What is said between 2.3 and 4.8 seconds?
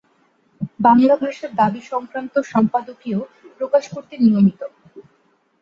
সম্পাদকীয় প্রকাশ করতেন নিয়মিত।